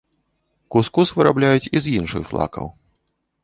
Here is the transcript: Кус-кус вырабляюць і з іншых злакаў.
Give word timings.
Кус-кус 0.75 1.11
вырабляюць 1.19 1.71
і 1.77 1.85
з 1.87 1.95
іншых 2.01 2.23
злакаў. 2.33 2.67